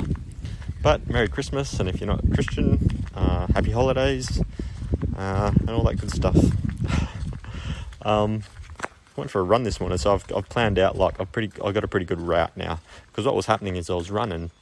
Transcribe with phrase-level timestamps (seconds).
[0.84, 4.40] But Merry Christmas, and if you're not Christian, uh, Happy Holidays,
[5.16, 6.36] uh, and all that good stuff.
[8.02, 8.44] um,
[9.16, 11.72] went for a run this morning, so I've, I've planned out like I've pretty I
[11.72, 12.78] got a pretty good route now.
[13.08, 14.52] Because what was happening is I was running,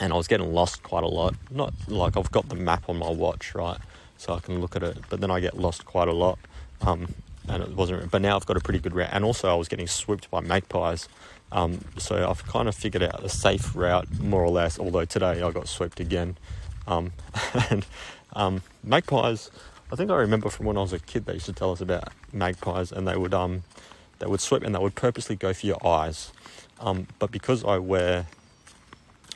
[0.00, 1.34] and I was getting lost quite a lot.
[1.50, 3.78] Not like I've got the map on my watch, right,
[4.18, 6.38] so I can look at it, but then I get lost quite a lot.
[6.82, 7.14] Um,
[7.48, 8.10] and it wasn't.
[8.10, 10.40] But now I've got a pretty good route, and also I was getting swooped by
[10.40, 11.08] magpies.
[11.52, 14.78] Um, so I've kind of figured out a safe route, more or less.
[14.78, 16.36] Although today I got swooped again,
[16.86, 17.12] um,
[17.70, 17.86] and
[18.34, 19.50] um, magpies.
[19.92, 21.80] I think I remember from when I was a kid they used to tell us
[21.80, 23.62] about magpies, and they would um,
[24.18, 26.32] they would swoop and they would purposely go for your eyes.
[26.80, 28.26] Um, but because I wear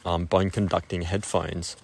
[0.05, 1.77] um, bone conducting headphones,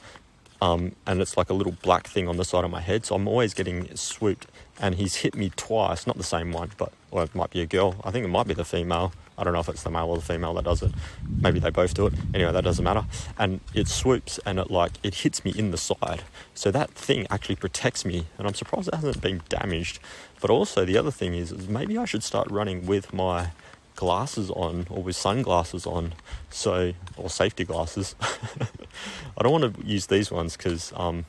[0.60, 3.04] um, and it's like a little black thing on the side of my head.
[3.04, 4.46] So I'm always getting swooped,
[4.80, 7.66] and he's hit me twice, not the same one, but or it might be a
[7.66, 7.96] girl.
[8.04, 9.12] I think it might be the female.
[9.38, 10.92] I don't know if it's the male or the female that does it.
[11.40, 12.14] Maybe they both do it.
[12.32, 13.04] Anyway, that doesn't matter.
[13.38, 16.22] And it swoops and it like it hits me in the side.
[16.54, 19.98] So that thing actually protects me, and I'm surprised it hasn't been damaged.
[20.40, 23.50] But also the other thing is, is maybe I should start running with my
[23.96, 26.14] glasses on or with sunglasses on
[26.50, 28.14] so or safety glasses.
[28.20, 31.24] I don't want to use these ones because um,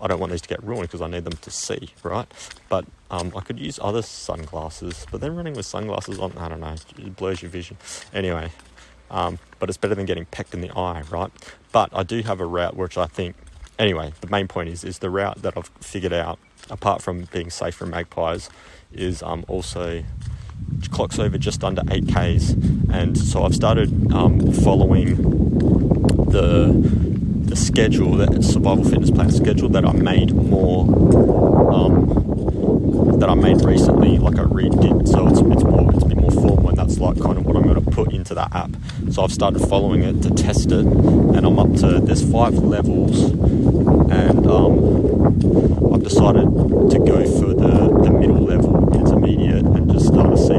[0.00, 2.26] i don't want these to get ruined because i need them to see right?
[2.68, 6.60] But um, i could use other sunglasses but then running with sunglasses on i don't
[6.60, 7.76] know it blurs your vision.
[8.12, 8.50] Anyway
[9.10, 11.30] um, but it's better than getting pecked in the eye right?
[11.72, 13.36] But i do have a route which i think
[13.78, 16.38] anyway the main point is is the route that i've figured out
[16.70, 18.48] apart from being safe from magpies
[18.92, 20.02] is um, also
[20.90, 22.92] clocks over just under 8Ks.
[22.92, 25.16] And so I've started um, following
[26.30, 26.72] the,
[27.48, 30.82] the schedule, that survival fitness plan schedule that I made more,
[31.72, 35.02] um, that I made recently, like I redid.
[35.02, 37.46] It, so it's, it's more, it's a bit more formal and that's like kind of
[37.46, 38.70] what I'm going to put into that app.
[39.10, 43.22] So I've started following it to test it and I'm up to, there's five levels
[43.22, 46.44] and um, I've decided
[46.90, 49.85] to go for the, the middle level intermediate and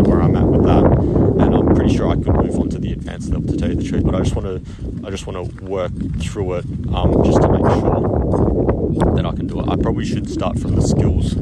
[0.04, 0.84] see where I'm at with that.
[0.84, 3.76] And I'm pretty sure I could move on to the advanced level to tell you
[3.76, 7.24] the truth, but I just want to I just want to work through it um,
[7.24, 9.70] just to make sure that I can do it.
[9.70, 11.36] I probably should start from the skills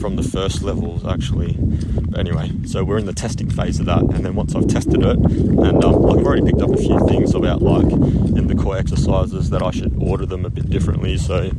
[0.00, 1.56] from the first levels actually.
[1.58, 5.02] But anyway, so we're in the testing phase of that, and then once I've tested
[5.02, 8.76] it, and um, I've already picked up a few things about like in the core
[8.76, 11.18] exercises that I should order them a bit differently.
[11.18, 11.50] So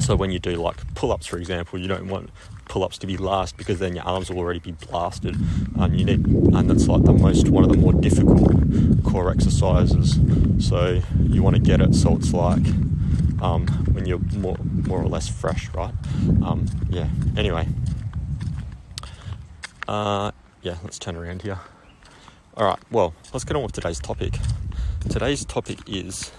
[0.00, 2.30] so when you do like pull-ups, for example, you don't want
[2.66, 5.36] pull-ups to be last because then your arms will already be blasted.
[5.76, 8.52] And you need, and that's like the most one of the more difficult
[9.04, 10.18] core exercises.
[10.58, 12.66] So you want to get it so it's like
[13.40, 15.94] um, when you're more more or less fresh, right?
[16.42, 17.08] Um, yeah.
[17.36, 17.68] Anyway,
[19.88, 20.32] uh,
[20.62, 20.76] yeah.
[20.82, 21.58] Let's turn around here.
[22.56, 22.78] All right.
[22.90, 24.38] Well, let's get on with today's topic.
[25.08, 26.32] Today's topic is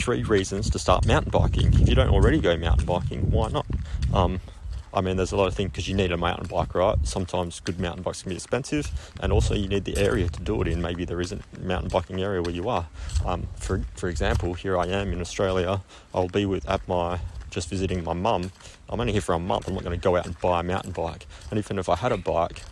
[0.00, 1.72] three reasons to start mountain biking.
[1.74, 3.66] If you don't already go mountain biking, why not?
[4.14, 4.40] Um,
[4.92, 6.96] I mean, there's a lot of things because you need a mountain bike, right?
[7.04, 8.90] Sometimes good mountain bikes can be expensive,
[9.20, 10.82] and also you need the area to do it in.
[10.82, 12.88] Maybe there isn't a mountain biking area where you are.
[13.24, 15.82] Um, for for example, here I am in Australia.
[16.14, 17.20] I'll be with at my
[17.50, 18.50] just visiting my mum.
[18.88, 19.68] I'm only here for a month.
[19.68, 21.26] I'm not going to go out and buy a mountain bike.
[21.50, 22.62] And even if I had a bike,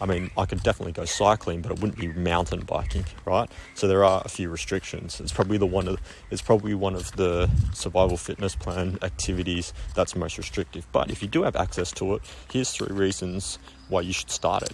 [0.00, 3.48] I mean, I could definitely go cycling, but it wouldn't be mountain biking, right?
[3.74, 5.20] So there are a few restrictions.
[5.20, 5.98] It's probably the one of
[6.30, 10.86] it's probably one of the survival fitness plan activities that's most restrictive.
[10.92, 13.58] But if you do have access to it, here's three reasons
[13.88, 14.72] why you should start it.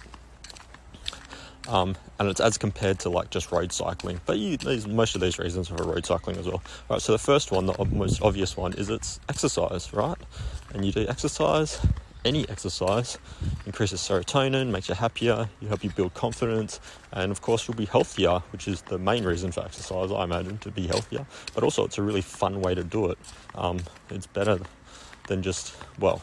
[1.67, 4.19] Um, and it's as compared to like just road cycling.
[4.25, 6.63] But you, these, most of these reasons are for road cycling as well.
[6.89, 7.01] Right.
[7.01, 10.17] So the first one, the most obvious one, is it's exercise, right?
[10.73, 11.79] And you do exercise.
[12.25, 13.17] Any exercise
[13.65, 16.81] increases serotonin, makes you happier, you help you build confidence,
[17.13, 20.57] and of course you'll be healthier, which is the main reason for exercise, I imagine,
[20.59, 21.25] to be healthier.
[21.55, 23.17] But also it's a really fun way to do it.
[23.55, 23.79] Um,
[24.09, 24.59] it's better
[25.27, 26.21] than just well,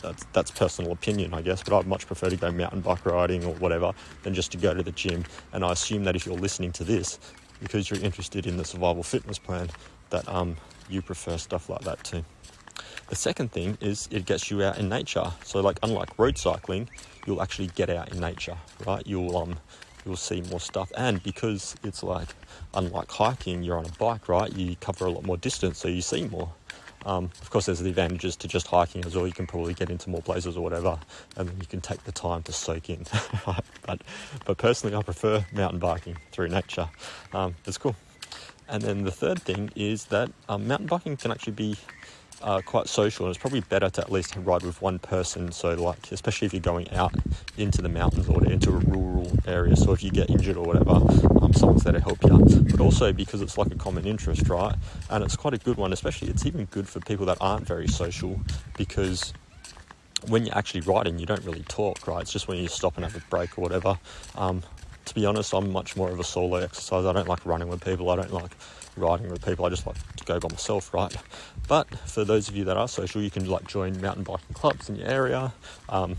[0.00, 1.62] that's that's personal opinion, I guess.
[1.62, 3.92] But I'd much prefer to go mountain bike riding or whatever
[4.22, 5.24] than just to go to the gym.
[5.52, 7.18] And I assume that if you're listening to this,
[7.60, 9.68] because you're interested in the survival fitness plan,
[10.08, 10.56] that um,
[10.88, 12.24] you prefer stuff like that too.
[13.08, 15.32] The second thing is it gets you out in nature.
[15.44, 16.88] So like unlike road cycling,
[17.26, 18.56] you'll actually get out in nature,
[18.86, 19.06] right?
[19.06, 19.56] You'll um
[20.04, 22.28] you'll see more stuff and because it's like
[22.74, 24.52] unlike hiking, you're on a bike, right?
[24.52, 26.50] You cover a lot more distance, so you see more.
[27.06, 29.26] Um, of course, there's the advantages to just hiking as well.
[29.26, 30.98] You can probably get into more places or whatever,
[31.36, 33.04] and then you can take the time to soak in.
[33.86, 34.00] but,
[34.46, 36.88] but personally, I prefer mountain biking through nature.
[37.32, 37.94] Um, it's cool.
[38.68, 41.76] And then the third thing is that um, mountain biking can actually be
[42.42, 45.52] uh, quite social, and it's probably better to at least ride with one person.
[45.52, 47.14] So, like, especially if you're going out
[47.56, 49.76] into the mountains or into a rural area.
[49.76, 50.92] So, if you get injured or whatever,
[51.42, 52.38] um, someone's there to help you.
[52.70, 54.74] But also because it's like a common interest, right?
[55.10, 57.88] And it's quite a good one, especially it's even good for people that aren't very
[57.88, 58.40] social
[58.76, 59.32] because
[60.28, 62.22] when you're actually riding, you don't really talk, right?
[62.22, 63.98] It's just when you stop and have a break or whatever.
[64.36, 64.62] Um,
[65.14, 67.04] to be honest, I'm much more of a solo exercise.
[67.04, 68.10] I don't like running with people.
[68.10, 68.50] I don't like
[68.96, 69.64] riding with people.
[69.64, 71.14] I just like to go by myself, right?
[71.68, 74.88] But for those of you that are social, you can like join mountain biking clubs
[74.88, 75.52] in your area.
[75.88, 76.16] Um,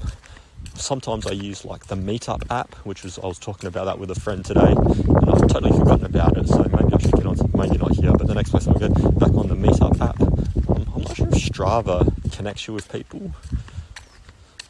[0.76, 4.12] sometimes I use like the Meetup app, which was I was talking about that with
[4.12, 6.48] a friend today, and I've totally forgotten about it.
[6.48, 7.36] So maybe I should get on.
[7.54, 10.22] Maybe not here, but the next place I'll go back on the Meetup app.
[10.22, 13.34] Um, I'm not sure if Strava connects you with people.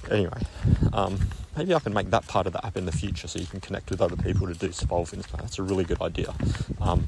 [0.10, 0.42] Anyway,
[0.94, 1.19] um,
[1.57, 3.62] maybe I can make that part of the app in the future so you can
[3.62, 5.28] connect with other people to do survival fitness.
[5.28, 6.34] That's a really good idea.
[6.81, 7.07] Um,